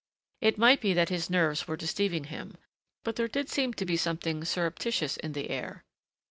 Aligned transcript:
It 0.41 0.57
might 0.57 0.81
be 0.81 0.93
that 0.95 1.09
his 1.09 1.29
nerves 1.29 1.67
were 1.67 1.77
deceiving 1.77 2.23
him, 2.23 2.55
but 3.03 3.17
there 3.17 3.27
did 3.27 3.49
seem 3.49 3.75
to 3.75 3.85
be 3.85 3.97
something 3.97 4.43
surreptitious 4.43 5.15
in 5.17 5.33
the 5.33 5.51
air. 5.51 5.83